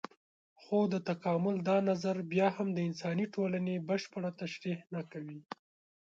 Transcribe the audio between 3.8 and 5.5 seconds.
بشپړه تشرېح نه کوي.